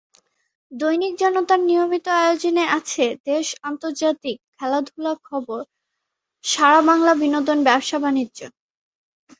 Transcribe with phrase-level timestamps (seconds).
[0.71, 5.61] দৈনিক জনতার নিয়মিত আয়োজনে আছে: দেশ, আন্তর্জাতিক, খেলাধুলা, খবর,
[6.43, 8.39] সারা বাংলা, বিনোদন, ব্যবসা-বাণিজ্য।